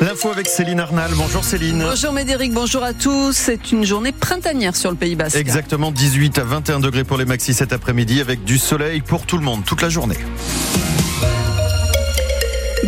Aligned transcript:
L'info 0.00 0.30
avec 0.30 0.48
Céline 0.48 0.78
Arnal. 0.78 1.10
Bonjour 1.16 1.42
Céline. 1.42 1.82
Bonjour 1.82 2.12
Médéric, 2.12 2.52
bonjour 2.52 2.84
à 2.84 2.92
tous. 2.92 3.32
C'est 3.32 3.72
une 3.72 3.84
journée 3.84 4.12
printanière 4.12 4.76
sur 4.76 4.90
le 4.90 4.96
Pays 4.96 5.16
Basque. 5.16 5.36
Exactement 5.36 5.90
18 5.90 6.38
à 6.38 6.44
21 6.44 6.78
degrés 6.78 7.02
pour 7.02 7.16
les 7.16 7.24
maxis 7.24 7.54
cet 7.54 7.72
après-midi 7.72 8.20
avec 8.20 8.44
du 8.44 8.56
soleil 8.56 9.00
pour 9.00 9.26
tout 9.26 9.36
le 9.36 9.42
monde 9.42 9.64
toute 9.64 9.82
la 9.82 9.88
journée. 9.88 10.18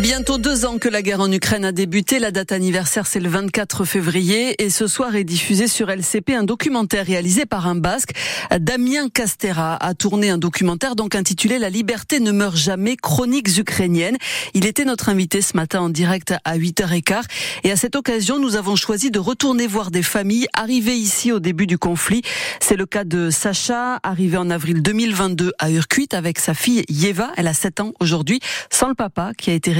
Bientôt 0.01 0.37
deux 0.37 0.65
ans 0.65 0.77
que 0.77 0.87
la 0.87 1.01
guerre 1.01 1.19
en 1.19 1.29
Ukraine 1.29 1.65
a 1.65 1.73
débuté. 1.73 2.19
La 2.19 2.31
date 2.31 2.53
anniversaire, 2.53 3.05
c'est 3.05 3.19
le 3.19 3.27
24 3.27 3.83
février. 3.83 4.63
Et 4.63 4.69
ce 4.69 4.87
soir 4.87 5.13
est 5.17 5.25
diffusé 5.25 5.67
sur 5.67 5.89
LCP 5.89 6.29
un 6.35 6.43
documentaire 6.43 7.05
réalisé 7.05 7.45
par 7.45 7.67
un 7.67 7.75
Basque. 7.75 8.13
Damien 8.61 9.09
Castera 9.09 9.75
a 9.75 9.93
tourné 9.95 10.29
un 10.29 10.37
documentaire 10.37 10.95
donc 10.95 11.15
intitulé 11.15 11.59
La 11.59 11.69
liberté 11.69 12.21
ne 12.21 12.31
meurt 12.31 12.55
jamais, 12.55 12.95
chroniques 12.95 13.57
ukrainiennes. 13.57 14.17
Il 14.53 14.65
était 14.65 14.85
notre 14.85 15.09
invité 15.09 15.41
ce 15.41 15.57
matin 15.57 15.81
en 15.81 15.89
direct 15.89 16.33
à 16.45 16.57
8h15. 16.57 17.23
Et 17.65 17.71
à 17.71 17.75
cette 17.75 17.97
occasion, 17.97 18.39
nous 18.39 18.55
avons 18.55 18.77
choisi 18.77 19.11
de 19.11 19.19
retourner 19.19 19.67
voir 19.67 19.91
des 19.91 20.03
familles 20.03 20.47
arrivées 20.53 20.95
ici 20.95 21.33
au 21.33 21.39
début 21.39 21.67
du 21.67 21.77
conflit. 21.77 22.21
C'est 22.61 22.77
le 22.77 22.85
cas 22.85 23.03
de 23.03 23.29
Sacha, 23.31 23.99
arrivé 24.03 24.37
en 24.37 24.49
avril 24.49 24.81
2022 24.81 25.51
à 25.59 25.69
Urkuit 25.71 26.07
avec 26.13 26.39
sa 26.39 26.53
fille 26.53 26.85
Yeva. 26.87 27.31
Elle 27.35 27.47
a 27.47 27.53
7 27.53 27.81
ans 27.81 27.91
aujourd'hui, 27.99 28.39
sans 28.71 28.87
le 28.87 28.95
papa 28.95 29.33
qui 29.37 29.49
a 29.49 29.53
été 29.53 29.73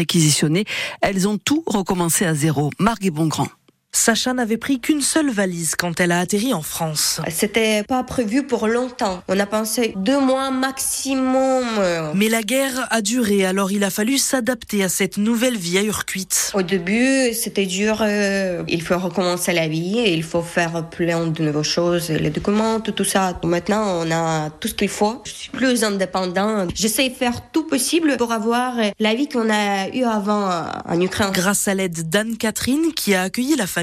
elles 1.02 1.28
ont 1.28 1.38
tout 1.38 1.64
recommencé 1.66 2.26
à 2.26 2.34
zéro. 2.34 2.72
Marguerite 2.80 3.14
Bongrand. 3.14 3.48
Sacha 3.92 4.34
n'avait 4.34 4.58
pris 4.58 4.80
qu'une 4.80 5.02
seule 5.02 5.32
valise 5.32 5.74
quand 5.76 6.00
elle 6.00 6.12
a 6.12 6.20
atterri 6.20 6.54
en 6.54 6.62
France. 6.62 7.22
C'était 7.30 7.84
pas 7.84 8.04
prévu 8.04 8.46
pour 8.46 8.68
longtemps. 8.68 9.24
On 9.28 9.40
a 9.40 9.48
pensé 9.48 9.94
deux 9.98 10.20
mois 10.20 10.52
maximum. 10.52 11.66
Mais 12.14 12.30
la 12.30 12.44
guerre 12.44 12.88
a 12.92 13.02
duré, 13.02 13.46
alors 13.46 13.72
il 13.72 13.84
a 13.84 13.90
fallu 13.90 14.20
s'adapter 14.20 14.84
à 14.84 14.90
cette 14.90 15.18
nouvelle 15.18 15.58
vie 15.58 15.80
à 15.80 15.84
Urquite. 15.84 16.52
Au 16.54 16.62
début, 16.62 17.34
c'était 17.34 17.66
dur. 17.66 18.02
Euh, 18.02 18.64
il 18.68 18.84
faut 18.84 18.98
recommencer 18.98 19.54
la 19.54 19.68
vie, 19.68 20.04
il 20.06 20.24
faut 20.24 20.44
faire 20.44 20.88
plein 20.90 21.26
de 21.26 21.42
nouvelles 21.42 21.64
choses, 21.64 22.12
les 22.12 22.30
documents, 22.30 22.80
tout, 22.80 23.04
ça. 23.04 23.40
Maintenant, 23.44 24.06
on 24.06 24.12
a 24.12 24.52
tout 24.52 24.68
ce 24.68 24.76
qu'il 24.76 24.90
faut. 24.90 25.22
Je 25.26 25.32
suis 25.32 25.50
plus 25.50 25.84
indépendant. 25.84 26.68
J'essaie 26.76 27.10
de 27.10 27.16
faire 27.16 27.50
tout 27.52 27.66
possible 27.66 28.18
pour 28.18 28.32
avoir 28.34 28.76
la 29.00 29.16
vie 29.16 29.28
qu'on 29.28 29.50
a 29.50 29.88
eue 29.90 30.04
avant 30.04 30.48
en 30.86 31.02
Ukraine. 31.02 31.32
Grâce 31.34 31.68
à 31.68 31.74
l'aide 31.74 32.08
d'Anne-Catherine 32.08 32.94
qui 32.96 33.16
a 33.16 33.24
accueilli 33.24 33.56
la 33.56 33.66
famille 33.66 33.79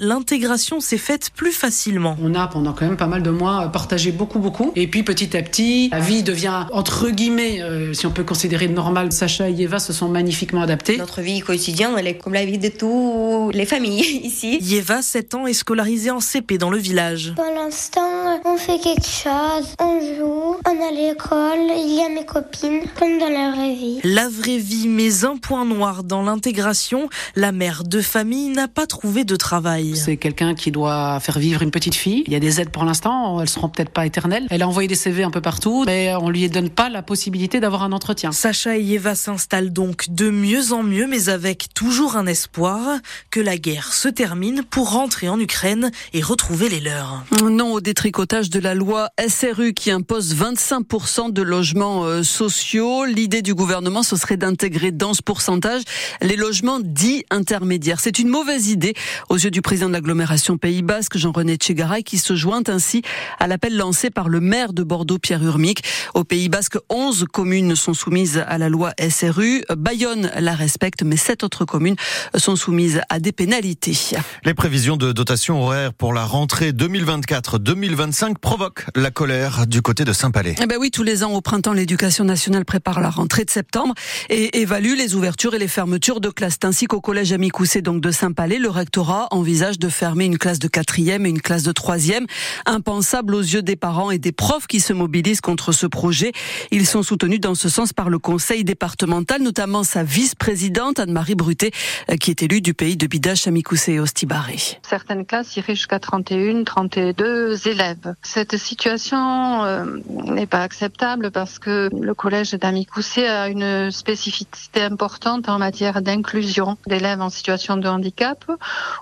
l'intégration 0.00 0.80
s'est 0.80 0.98
faite 0.98 1.30
plus 1.34 1.52
facilement. 1.52 2.16
On 2.22 2.34
a 2.34 2.46
pendant 2.46 2.72
quand 2.72 2.86
même 2.86 2.96
pas 2.96 3.06
mal 3.06 3.22
de 3.22 3.30
mois 3.30 3.68
partagé 3.68 4.12
beaucoup 4.12 4.38
beaucoup 4.38 4.72
et 4.76 4.86
puis 4.86 5.02
petit 5.02 5.36
à 5.36 5.42
petit 5.42 5.88
la 5.90 6.00
vie 6.00 6.22
devient 6.22 6.66
entre 6.72 7.10
guillemets 7.10 7.62
euh, 7.62 7.92
si 7.92 8.06
on 8.06 8.10
peut 8.10 8.24
considérer 8.24 8.68
normal. 8.68 9.12
Sacha 9.12 9.48
et 9.48 9.60
Eva 9.60 9.78
se 9.78 9.92
sont 9.92 10.08
magnifiquement 10.08 10.62
adaptés. 10.62 10.96
Notre 10.96 11.20
vie 11.20 11.40
quotidienne 11.40 11.92
elle 11.98 12.06
est 12.06 12.18
comme 12.18 12.34
la 12.34 12.44
vie 12.44 12.58
de 12.58 12.68
toutes 12.68 13.54
les 13.54 13.66
familles 13.66 14.00
ici. 14.24 14.58
Yeva 14.60 15.02
7 15.02 15.34
ans 15.34 15.46
est 15.46 15.52
scolarisée 15.52 16.10
en 16.10 16.20
CP 16.20 16.58
dans 16.58 16.70
le 16.70 16.78
village. 16.78 17.32
Pour 17.36 17.44
l'instant 17.54 18.40
on 18.44 18.56
fait 18.56 18.78
quelque 18.78 19.06
chose, 19.06 19.74
on 19.80 20.00
joue, 20.00 20.56
on 20.66 20.88
a 20.88 20.90
l'école, 20.90 21.76
il 21.76 21.94
y 21.94 22.02
a 22.02 22.08
mes 22.08 22.26
copines 22.26 22.82
comme 22.98 23.18
dans 23.18 23.28
la 23.28 23.52
vraie 23.52 23.74
vie. 23.74 24.00
La 24.04 24.28
vraie 24.28 24.58
vie 24.58 24.88
mais 24.88 25.24
un 25.24 25.36
point 25.36 25.64
noir 25.64 26.04
dans 26.04 26.22
l'intégration, 26.22 27.08
la 27.36 27.52
mère 27.52 27.84
de 27.84 28.00
famille 28.00 28.48
n'a 28.50 28.68
pas 28.68 28.86
trouvé 28.86 29.24
de 29.24 29.36
travail. 29.38 29.96
C'est 29.96 30.16
quelqu'un 30.16 30.54
qui 30.54 30.70
doit 30.70 31.18
faire 31.20 31.38
vivre 31.38 31.62
une 31.62 31.70
petite 31.70 31.94
fille. 31.94 32.24
Il 32.26 32.32
y 32.32 32.36
a 32.36 32.40
des 32.40 32.60
aides 32.60 32.70
pour 32.70 32.84
l'instant, 32.84 33.40
elles 33.40 33.48
seront 33.48 33.68
peut-être 33.68 33.90
pas 33.90 34.06
éternelles. 34.06 34.46
Elle 34.50 34.62
a 34.62 34.68
envoyé 34.68 34.88
des 34.88 34.94
CV 34.94 35.22
un 35.22 35.30
peu 35.30 35.40
partout, 35.40 35.84
mais 35.86 36.14
on 36.14 36.28
lui 36.28 36.48
donne 36.48 36.70
pas 36.70 36.88
la 36.88 37.02
possibilité 37.02 37.60
d'avoir 37.60 37.82
un 37.82 37.92
entretien. 37.92 38.32
Sacha 38.32 38.76
et 38.76 38.86
Eva 38.92 39.14
s'installent 39.14 39.72
donc 39.72 40.10
de 40.10 40.30
mieux 40.30 40.72
en 40.72 40.82
mieux, 40.82 41.06
mais 41.06 41.28
avec 41.28 41.68
toujours 41.74 42.16
un 42.16 42.26
espoir 42.26 42.98
que 43.30 43.40
la 43.40 43.56
guerre 43.56 43.92
se 43.92 44.08
termine 44.08 44.62
pour 44.62 44.92
rentrer 44.92 45.28
en 45.28 45.38
Ukraine 45.38 45.90
et 46.12 46.22
retrouver 46.22 46.68
les 46.68 46.80
leurs. 46.80 47.24
Non 47.42 47.72
au 47.72 47.80
détricotage 47.80 48.50
de 48.50 48.60
la 48.60 48.74
loi 48.74 49.08
SRU 49.28 49.72
qui 49.72 49.90
impose 49.90 50.34
25% 50.34 51.32
de 51.32 51.42
logements 51.42 52.04
euh, 52.04 52.22
sociaux. 52.22 53.04
L'idée 53.04 53.42
du 53.42 53.54
gouvernement, 53.54 54.02
ce 54.02 54.16
serait 54.16 54.36
d'intégrer 54.36 54.92
dans 54.92 55.14
ce 55.14 55.22
pourcentage 55.22 55.82
les 56.20 56.36
logements 56.36 56.80
dits 56.80 57.24
intermédiaires. 57.30 58.00
C'est 58.00 58.18
une 58.18 58.28
mauvaise 58.28 58.68
idée 58.68 58.94
aux 59.28 59.36
yeux 59.36 59.50
du 59.50 59.62
président 59.62 59.88
de 59.88 59.92
l'agglomération 59.92 60.58
Pays 60.58 60.82
Basque, 60.82 61.16
Jean-René 61.16 61.56
Tchegaray, 61.56 62.02
qui 62.02 62.18
se 62.18 62.34
joint 62.34 62.62
ainsi 62.68 63.02
à 63.38 63.46
l'appel 63.46 63.76
lancé 63.76 64.10
par 64.10 64.28
le 64.28 64.40
maire 64.40 64.72
de 64.72 64.82
Bordeaux, 64.82 65.18
Pierre 65.18 65.42
Urmic. 65.42 65.82
Au 66.14 66.24
Pays 66.24 66.48
Basque, 66.48 66.78
11 66.88 67.26
communes 67.32 67.76
sont 67.76 67.94
soumises 67.94 68.42
à 68.46 68.58
la 68.58 68.68
loi 68.68 68.92
SRU. 69.08 69.62
Bayonne 69.76 70.30
la 70.38 70.54
respecte, 70.54 71.02
mais 71.02 71.16
sept 71.16 71.42
autres 71.42 71.64
communes 71.64 71.96
sont 72.36 72.56
soumises 72.56 73.00
à 73.08 73.20
des 73.20 73.32
pénalités. 73.32 73.98
Les 74.44 74.54
prévisions 74.54 74.96
de 74.96 75.12
dotation 75.12 75.62
horaire 75.62 75.92
pour 75.92 76.12
la 76.12 76.24
rentrée 76.24 76.72
2024-2025 76.72 78.38
provoquent 78.38 78.86
la 78.94 79.10
colère 79.10 79.66
du 79.66 79.82
côté 79.82 80.04
de 80.04 80.12
Saint-Palais. 80.12 80.54
Eh 80.62 80.66
ben 80.66 80.76
oui, 80.80 80.90
tous 80.90 81.02
les 81.02 81.24
ans 81.24 81.32
au 81.32 81.40
printemps, 81.40 81.72
l'éducation 81.72 82.24
nationale 82.24 82.64
prépare 82.64 83.00
la 83.00 83.10
rentrée 83.10 83.44
de 83.44 83.50
septembre 83.50 83.94
et 84.30 84.60
évalue 84.60 84.94
les 84.96 85.14
ouvertures 85.14 85.54
et 85.54 85.58
les 85.58 85.68
fermetures 85.68 86.20
de 86.20 86.30
classes. 86.30 86.58
Ainsi 86.62 86.86
qu'au 86.86 87.00
collège 87.00 87.32
Amicoussé 87.32 87.82
donc 87.82 88.00
de 88.00 88.10
Saint-Palais, 88.10 88.58
le 88.58 88.68
rectorat 88.70 89.17
envisage 89.30 89.78
de 89.78 89.88
fermer 89.88 90.26
une 90.26 90.38
classe 90.38 90.58
de 90.58 90.68
quatrième 90.68 91.26
et 91.26 91.28
une 91.28 91.40
classe 91.40 91.64
de 91.64 91.72
troisième. 91.72 92.26
Impensable 92.66 93.34
aux 93.34 93.40
yeux 93.40 93.62
des 93.62 93.76
parents 93.76 94.10
et 94.10 94.18
des 94.18 94.32
profs 94.32 94.66
qui 94.66 94.80
se 94.80 94.92
mobilisent 94.92 95.40
contre 95.40 95.72
ce 95.72 95.86
projet. 95.86 96.32
Ils 96.70 96.86
sont 96.86 97.02
soutenus 97.02 97.40
dans 97.40 97.54
ce 97.54 97.68
sens 97.68 97.92
par 97.92 98.10
le 98.10 98.18
conseil 98.18 98.64
départemental, 98.64 99.42
notamment 99.42 99.82
sa 99.82 100.02
vice-présidente 100.02 100.98
Anne-Marie 100.98 101.34
Bruté, 101.34 101.72
euh, 102.10 102.16
qui 102.16 102.30
est 102.30 102.42
élue 102.42 102.60
du 102.60 102.74
pays 102.74 102.96
de 102.96 103.06
Bidache, 103.06 103.46
Amicoussé 103.46 103.94
et 103.94 104.00
Ostibaré. 104.00 104.56
Certaines 104.82 105.26
classes 105.26 105.56
iraient 105.56 105.74
jusqu'à 105.74 105.98
31, 105.98 106.64
32 106.64 107.68
élèves. 107.68 108.14
Cette 108.22 108.56
situation 108.56 109.64
euh, 109.64 109.84
n'est 110.08 110.46
pas 110.46 110.62
acceptable 110.62 111.30
parce 111.30 111.58
que 111.58 111.90
le 111.92 112.14
collège 112.14 112.52
d'Amicoussé 112.52 113.26
a 113.26 113.48
une 113.48 113.90
spécificité 113.90 114.82
importante 114.82 115.48
en 115.48 115.58
matière 115.58 116.02
d'inclusion 116.02 116.76
d'élèves 116.86 117.20
en 117.20 117.30
situation 117.30 117.76
de 117.76 117.88
handicap 117.88 118.44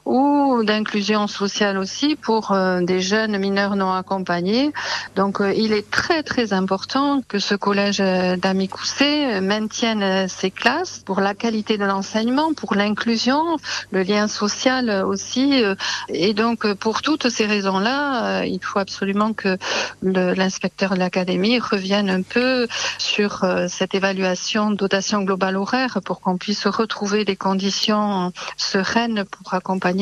ou 0.06 0.62
d'inclusion 0.62 1.26
sociale 1.26 1.76
aussi 1.76 2.14
pour 2.14 2.52
euh, 2.52 2.80
des 2.80 3.00
jeunes 3.00 3.36
mineurs 3.38 3.74
non 3.74 3.92
accompagnés. 3.92 4.72
Donc 5.16 5.40
euh, 5.40 5.52
il 5.52 5.72
est 5.72 5.90
très 5.90 6.22
très 6.22 6.52
important 6.52 7.22
que 7.26 7.40
ce 7.40 7.56
collège 7.56 8.00
euh, 8.00 8.36
d'Amicoussé 8.36 9.40
maintienne 9.40 10.28
ses 10.28 10.52
classes 10.52 11.02
pour 11.04 11.20
la 11.20 11.34
qualité 11.34 11.76
de 11.76 11.84
l'enseignement, 11.84 12.54
pour 12.54 12.76
l'inclusion, 12.76 13.56
le 13.90 14.02
lien 14.02 14.28
social 14.28 15.04
aussi. 15.04 15.62
Et 16.08 16.34
donc 16.34 16.72
pour 16.74 17.02
toutes 17.02 17.28
ces 17.28 17.46
raisons-là, 17.46 18.44
il 18.44 18.60
faut 18.62 18.78
absolument 18.78 19.32
que 19.32 19.58
l'inspecteur 20.02 20.94
de 20.94 20.98
l'académie 21.00 21.58
revienne 21.58 22.08
un 22.08 22.22
peu 22.22 22.68
sur 22.98 23.44
cette 23.68 23.94
évaluation 23.94 24.70
dotation 24.70 25.22
globale 25.22 25.56
horaire 25.56 25.98
pour 26.04 26.20
qu'on 26.20 26.36
puisse 26.36 26.66
retrouver 26.66 27.24
des 27.24 27.36
conditions 27.36 28.32
sereines 28.56 29.24
pour 29.24 29.54
accompagner 29.54 29.95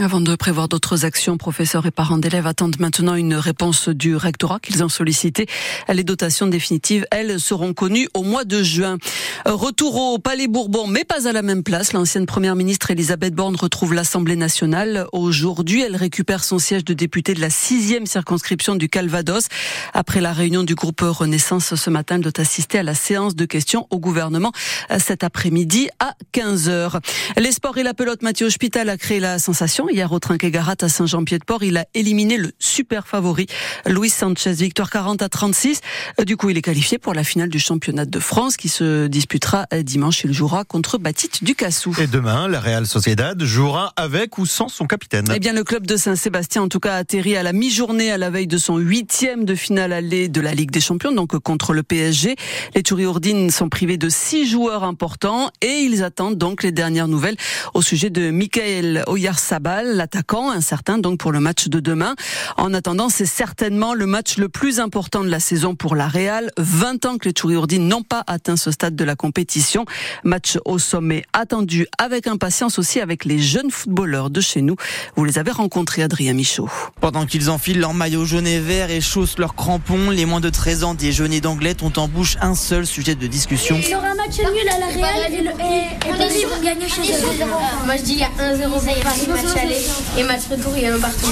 Avant 0.00 0.20
de 0.20 0.34
prévoir 0.34 0.68
d'autres 0.68 1.04
actions, 1.04 1.36
professeurs 1.36 1.86
et 1.86 1.90
parents 1.90 2.18
d'élèves 2.18 2.46
attendent 2.46 2.78
maintenant 2.78 3.14
une 3.14 3.34
réponse 3.34 3.88
du 3.88 4.16
rectorat 4.16 4.60
qu'ils 4.60 4.84
ont 4.84 4.88
sollicité. 4.88 5.46
Les 5.88 6.04
dotations 6.04 6.46
définitives, 6.46 7.06
elles, 7.10 7.40
seront 7.40 7.74
connues 7.74 8.08
au 8.14 8.22
mois 8.22 8.44
de 8.44 8.62
juin. 8.62 8.98
Retour 9.44 9.96
au 9.96 10.18
Palais 10.18 10.48
Bourbon, 10.48 10.86
mais 10.86 11.04
pas 11.04 11.28
à 11.28 11.32
la 11.32 11.42
même 11.42 11.62
place. 11.62 11.92
L'ancienne 11.92 12.26
première 12.26 12.56
ministre 12.56 12.90
Elisabeth 12.90 13.34
Borne 13.34 13.56
retrouve 13.56 13.94
l'Assemblée 13.94 14.36
nationale. 14.36 15.06
Aujourd'hui, 15.12 15.82
elle 15.82 15.96
récupère 15.96 16.44
son 16.44 16.58
siège 16.58 16.84
de 16.84 16.94
députée 16.94 17.34
de 17.34 17.40
la 17.40 17.50
sixième 17.50 18.06
circonscription 18.06 18.76
du 18.76 18.88
Calvados. 18.88 19.48
Après 19.94 20.20
la 20.20 20.32
réunion 20.32 20.62
du 20.62 20.74
groupe 20.74 21.00
Renaissance 21.00 21.74
ce 21.74 21.90
matin, 21.90 22.16
elle 22.16 22.22
doit 22.22 22.40
assister 22.40 22.78
à 22.78 22.82
la 22.82 22.94
séance 22.94 23.34
de 23.34 23.44
questions 23.44 23.86
au 23.90 23.98
gouvernement 23.98 24.52
cet 24.98 25.24
après-midi 25.24 25.88
à 26.00 26.14
15h. 26.32 27.00
Les 27.36 27.52
sports 27.52 27.78
et 27.78 27.82
Mathieu 28.22 28.46
Hospital 28.46 28.88
a 28.88 28.96
créé 28.96 29.20
la 29.20 29.38
sensation. 29.38 29.88
Hier 29.90 30.10
au 30.10 30.18
Trinquet-Garat 30.18 30.76
à 30.80 30.88
Saint-Jean-Pied-de-Port, 30.88 31.62
il 31.62 31.76
a 31.76 31.84
éliminé 31.92 32.38
le 32.38 32.52
super 32.58 33.06
favori 33.06 33.46
Luis 33.86 34.08
Sanchez. 34.08 34.52
Victoire 34.52 34.90
40 34.90 35.20
à 35.20 35.28
36. 35.28 35.80
Du 36.24 36.38
coup, 36.38 36.48
il 36.48 36.56
est 36.56 36.62
qualifié 36.62 36.96
pour 36.96 37.12
la 37.12 37.22
finale 37.22 37.50
du 37.50 37.58
championnat 37.58 38.06
de 38.06 38.18
France 38.18 38.56
qui 38.56 38.70
se 38.70 39.08
disputera 39.08 39.66
dimanche. 39.82 40.22
Il 40.24 40.32
jouera 40.32 40.64
contre 40.64 40.96
Batit 40.96 41.30
Ducassou. 41.42 41.94
Et 42.00 42.06
demain, 42.06 42.48
la 42.48 42.60
Real 42.60 42.86
Sociedad 42.86 43.42
jouera 43.42 43.92
avec 43.96 44.38
ou 44.38 44.46
sans 44.46 44.68
son 44.68 44.86
capitaine. 44.86 45.26
Eh 45.34 45.38
bien, 45.38 45.52
le 45.52 45.62
club 45.62 45.86
de 45.86 45.96
Saint-Sébastien, 45.96 46.62
en 46.62 46.68
tout 46.68 46.80
cas, 46.80 46.94
a 46.94 46.96
atterri 46.96 47.36
à 47.36 47.42
la 47.42 47.52
mi-journée 47.52 48.10
à 48.10 48.16
la 48.16 48.30
veille 48.30 48.46
de 48.46 48.58
son 48.58 48.78
huitième 48.78 49.44
de 49.44 49.54
finale 49.54 49.92
aller 49.92 50.28
de 50.28 50.40
la 50.40 50.54
Ligue 50.54 50.70
des 50.70 50.80
Champions, 50.80 51.12
donc 51.12 51.38
contre 51.40 51.74
le 51.74 51.82
PSG. 51.82 52.36
Les 52.74 52.80
Tchouriourdines 52.80 53.50
sont 53.50 53.68
privés 53.68 53.98
de 53.98 54.08
six 54.08 54.48
joueurs 54.48 54.84
importants 54.84 55.50
et 55.60 55.82
ils 55.82 56.02
attendent 56.02 56.38
donc 56.38 56.62
les 56.62 56.72
dernières 56.72 57.08
nouvelles 57.08 57.36
au 57.74 57.82
sujet 57.82 57.97
de 58.06 58.30
Michael 58.30 59.02
Oyarzabal, 59.08 59.96
l'attaquant, 59.96 60.50
incertain 60.50 60.98
donc 60.98 61.18
pour 61.18 61.32
le 61.32 61.40
match 61.40 61.66
de 61.66 61.80
demain. 61.80 62.14
En 62.56 62.72
attendant, 62.72 63.08
c'est 63.08 63.26
certainement 63.26 63.92
le 63.92 64.06
match 64.06 64.36
le 64.36 64.48
plus 64.48 64.78
important 64.78 65.24
de 65.24 65.28
la 65.28 65.40
saison 65.40 65.74
pour 65.74 65.96
la 65.96 66.06
Real. 66.06 66.50
20 66.58 67.06
ans 67.06 67.18
que 67.18 67.28
les 67.28 67.32
Tchouriourdines 67.32 67.88
n'ont 67.88 68.04
pas 68.04 68.22
atteint 68.28 68.56
ce 68.56 68.70
stade 68.70 68.94
de 68.94 69.04
la 69.04 69.16
compétition. 69.16 69.84
Match 70.22 70.58
au 70.64 70.78
sommet 70.78 71.24
attendu 71.32 71.86
avec 71.98 72.28
impatience 72.28 72.78
aussi 72.78 73.00
avec 73.00 73.24
les 73.24 73.40
jeunes 73.40 73.70
footballeurs 73.70 74.30
de 74.30 74.40
chez 74.40 74.62
nous. 74.62 74.76
Vous 75.16 75.24
les 75.24 75.38
avez 75.38 75.50
rencontrés, 75.50 76.02
Adrien 76.02 76.34
Michaud. 76.34 76.70
Pendant 77.00 77.26
qu'ils 77.26 77.50
enfilent 77.50 77.80
leur 77.80 77.94
maillot 77.94 78.24
jaune 78.24 78.46
et 78.46 78.60
vert 78.60 78.90
et 78.90 79.00
chaussent 79.00 79.38
leurs 79.38 79.56
crampons, 79.56 80.10
les 80.10 80.24
moins 80.24 80.40
de 80.40 80.50
13 80.50 80.84
ans 80.84 80.94
des 80.94 81.10
jeunes 81.10 81.40
d'Anglette 81.40 81.82
ont 81.82 81.92
en 81.96 82.06
bouche 82.06 82.36
un 82.40 82.54
seul 82.54 82.86
sujet 82.86 83.14
de 83.14 83.26
discussion. 83.26 83.78
Il 83.82 83.90
y 83.90 83.94
aura 83.94 84.08
un 84.08 84.14
match 84.14 84.38
nul 84.38 84.68
à 84.68 84.78
la 84.78 84.86
Real 84.86 85.32
et, 85.32 85.36
et, 85.36 86.12
Paris 86.16 86.44
vont 86.48 86.62
gagner 86.62 86.88
chez 86.88 87.12
eux. 87.12 87.87
Moi 87.88 87.96
je 87.96 88.02
dis 88.02 88.12
il 88.12 88.18
y 88.18 88.22
a 88.22 88.28
1-0 88.28 88.68
pour 88.68 88.82
Paris, 88.84 89.26
match 89.28 89.56
aller 89.56 89.78
et 90.18 90.22
match 90.22 90.42
retour, 90.50 90.74
il 90.76 90.82
y 90.82 90.86
a 90.86 90.94
un 90.94 90.98
partout. 90.98 91.26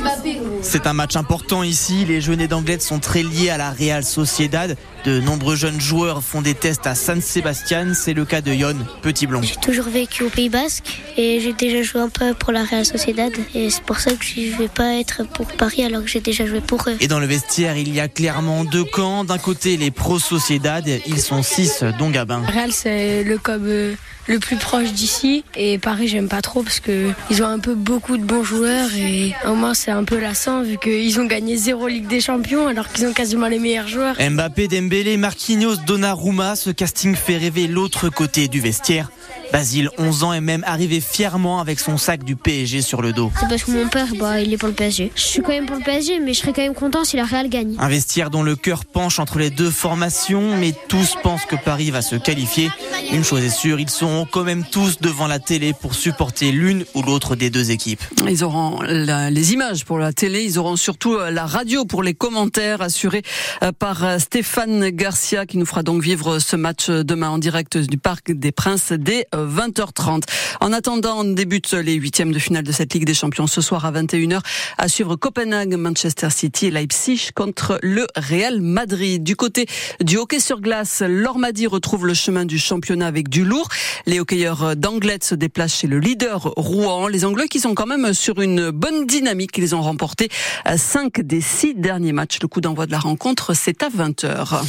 Mbappé. 0.00 0.40
C'est 0.62 0.86
un 0.86 0.94
match 0.94 1.14
important 1.14 1.62
ici. 1.62 2.06
Les 2.06 2.22
jeunes 2.22 2.46
d'Anglette 2.46 2.80
sont 2.80 3.00
très 3.00 3.22
liés 3.22 3.50
à 3.50 3.58
la 3.58 3.70
Real 3.70 4.02
Sociedad. 4.02 4.78
De 5.04 5.20
nombreux 5.20 5.56
jeunes 5.56 5.78
joueurs 5.78 6.22
font 6.22 6.40
des 6.40 6.54
tests 6.54 6.86
à 6.86 6.94
San 6.94 7.20
Sebastian. 7.20 7.92
C'est 7.94 8.14
le 8.14 8.24
cas 8.24 8.40
de 8.40 8.50
Yon, 8.50 8.76
petit 9.02 9.26
blond. 9.26 9.42
J'ai 9.42 9.56
toujours 9.56 9.90
vécu 9.90 10.24
au 10.24 10.30
Pays 10.30 10.48
Basque 10.48 11.02
et 11.18 11.38
j'ai 11.40 11.52
déjà 11.52 11.82
joué 11.82 12.00
un 12.00 12.08
peu 12.08 12.32
pour 12.32 12.52
la 12.52 12.64
Real 12.64 12.86
Sociedad. 12.86 13.32
Et 13.54 13.68
c'est 13.68 13.82
pour 13.82 13.98
ça 13.98 14.12
que 14.12 14.24
je 14.24 14.40
ne 14.40 14.56
vais 14.56 14.68
pas 14.68 14.94
être 14.94 15.24
pour 15.34 15.48
Paris 15.48 15.84
alors 15.84 16.02
que 16.02 16.08
j'ai 16.08 16.20
déjà 16.20 16.46
joué 16.46 16.62
pour 16.62 16.82
eux. 16.88 16.96
Et 17.00 17.08
dans 17.08 17.20
le 17.20 17.26
vestiaire, 17.26 17.76
il 17.76 17.94
y 17.94 18.00
a 18.00 18.08
clairement 18.08 18.64
deux 18.64 18.84
camps. 18.84 19.24
D'un 19.24 19.36
côté, 19.36 19.76
les 19.76 19.90
pro 19.90 20.18
Sociedad. 20.18 20.88
Ils 21.06 21.20
sont 21.20 21.42
six, 21.42 21.84
dont 21.98 22.08
Gabin. 22.08 22.40
Real, 22.46 22.72
c'est 22.72 23.22
le 23.22 23.36
club 23.36 23.66
euh, 23.66 23.94
le 24.30 24.38
plus 24.38 24.56
proche 24.56 24.92
d'ici. 24.92 25.44
Et 25.56 25.78
Paris, 25.78 26.08
j'aime 26.08 26.28
pas 26.28 26.40
trop 26.40 26.62
parce 26.62 26.80
que 26.80 27.10
ils 27.30 27.42
ont 27.42 27.46
un 27.46 27.58
peu 27.58 27.74
beaucoup 27.74 28.16
de 28.16 28.22
bons 28.22 28.44
joueurs 28.44 28.88
et 28.94 29.34
au 29.46 29.54
moins 29.54 29.74
c'est 29.74 29.90
un 29.90 30.04
peu 30.04 30.20
lassant 30.20 30.62
vu 30.62 30.78
qu'ils 30.78 31.18
ont 31.20 31.26
gagné 31.26 31.56
zéro 31.56 31.88
Ligue 31.88 32.06
des 32.06 32.20
Champions 32.20 32.68
alors 32.68 32.88
qu'ils 32.88 33.06
ont 33.06 33.12
quasiment 33.12 33.48
les 33.48 33.58
meilleurs 33.58 33.88
joueurs. 33.88 34.16
Mbappé, 34.20 34.68
Dembélé, 34.68 35.16
Marquinhos, 35.16 35.76
Donnarumma, 35.86 36.54
ce 36.54 36.70
casting 36.70 37.16
fait 37.16 37.38
rêver 37.38 37.66
l'autre 37.66 38.08
côté 38.08 38.46
du 38.46 38.60
vestiaire. 38.60 39.10
Basile, 39.52 39.90
11 39.98 40.22
ans, 40.22 40.32
est 40.32 40.40
même 40.40 40.62
arrivé 40.64 41.00
fièrement 41.00 41.60
avec 41.60 41.80
son 41.80 41.98
sac 41.98 42.22
du 42.22 42.36
PSG 42.36 42.82
sur 42.82 43.02
le 43.02 43.12
dos. 43.12 43.32
C'est 43.40 43.48
parce 43.48 43.64
que 43.64 43.72
mon 43.72 43.88
père, 43.88 44.06
bah, 44.16 44.40
il 44.40 44.52
est 44.52 44.56
pour 44.56 44.68
le 44.68 44.74
PSG. 44.74 45.10
Je 45.16 45.20
suis 45.20 45.42
quand 45.42 45.50
même 45.50 45.66
pour 45.66 45.74
le 45.74 45.82
PSG, 45.82 46.20
mais 46.20 46.34
je 46.34 46.40
serais 46.40 46.52
quand 46.52 46.62
même 46.62 46.74
content 46.74 47.02
si 47.02 47.16
la 47.16 47.24
Real 47.24 47.48
gagne. 47.48 47.74
Un 47.80 47.88
vestiaire 47.88 48.30
dont 48.30 48.44
le 48.44 48.54
cœur 48.54 48.84
penche 48.84 49.18
entre 49.18 49.38
les 49.38 49.50
deux 49.50 49.70
formations, 49.70 50.56
mais 50.56 50.72
tous 50.88 51.16
pensent 51.22 51.46
que 51.46 51.56
Paris 51.56 51.90
va 51.90 52.00
se 52.00 52.14
qualifier. 52.14 52.70
Une 53.12 53.24
chose 53.24 53.42
est 53.42 53.50
sûre, 53.50 53.80
ils 53.80 53.90
seront 54.20 54.26
quand 54.30 54.44
même 54.44 54.64
tous 54.70 54.98
devant 55.00 55.26
la 55.26 55.38
télé 55.38 55.72
pour 55.72 55.94
supporter 55.94 56.52
l'une 56.52 56.84
ou 56.94 57.02
l'autre 57.02 57.36
des 57.36 57.48
deux 57.48 57.70
équipes. 57.70 58.02
Ils 58.28 58.44
auront 58.44 58.82
les 58.82 59.52
images 59.52 59.84
pour 59.84 59.98
la 59.98 60.12
télé, 60.12 60.44
ils 60.44 60.58
auront 60.58 60.76
surtout 60.76 61.14
euh, 61.14 61.30
la 61.30 61.46
radio 61.46 61.84
pour 61.84 62.02
les 62.02 62.12
commentaires 62.12 62.82
assurés 62.82 63.22
euh, 63.62 63.72
par 63.72 64.20
Stéphane 64.20 64.90
Garcia 64.90 65.46
qui 65.46 65.56
nous 65.58 65.64
fera 65.64 65.82
donc 65.82 66.02
vivre 66.02 66.38
ce 66.38 66.56
match 66.56 66.90
demain 66.90 67.30
en 67.30 67.38
direct 67.38 67.78
du 67.78 67.96
Parc 67.96 68.32
des 68.32 68.52
Princes 68.52 68.92
dès 68.92 69.26
20h30. 69.32 70.24
En 70.60 70.72
attendant, 70.72 71.20
on 71.20 71.24
débute 71.24 71.72
les 71.72 71.94
huitièmes 71.94 72.32
de 72.32 72.38
finale 72.38 72.64
de 72.64 72.72
cette 72.72 72.92
Ligue 72.92 73.06
des 73.06 73.14
Champions 73.14 73.46
ce 73.46 73.60
soir 73.60 73.86
à 73.86 73.92
21h 73.92 74.40
à 74.76 74.88
suivre 74.88 75.16
Copenhague, 75.16 75.76
Manchester 75.76 76.28
City 76.30 76.66
et 76.66 76.70
Leipzig 76.70 77.30
contre 77.34 77.78
le 77.82 78.06
Real 78.16 78.60
Madrid. 78.60 79.22
Du 79.22 79.36
côté 79.36 79.66
du 80.00 80.18
hockey 80.18 80.40
sur 80.40 80.60
glace, 80.60 81.02
l'Ormadi 81.06 81.66
retrouve 81.66 82.06
le 82.06 82.14
chemin 82.14 82.44
du 82.44 82.58
championnat 82.58 83.06
avec 83.06 83.28
du 83.28 83.44
lourd. 83.44 83.68
Les 84.06 84.20
hockeyeurs 84.20 84.76
d'Anglette 84.76 85.24
se 85.24 85.34
déplacent 85.34 85.74
chez 85.74 85.86
le 85.86 85.98
leader 85.98 86.52
Rouen. 86.56 87.08
Les 87.08 87.24
Anglais 87.24 87.48
qui 87.48 87.60
sont 87.60 87.74
quand 87.74 87.86
même 87.86 88.12
sur 88.14 88.40
une 88.40 88.70
bonne 88.70 89.06
dynamique. 89.06 89.56
Ils 89.58 89.74
ont 89.74 89.82
remporté 89.82 90.28
5 90.74 91.20
des 91.20 91.40
6 91.40 91.74
derniers 91.74 92.12
matchs. 92.12 92.38
Le 92.40 92.48
coup 92.48 92.60
d'envoi 92.60 92.86
de 92.86 92.92
la 92.92 92.98
rencontre, 92.98 93.54
c'est 93.54 93.82
à 93.82 93.88
20h. 93.88 94.62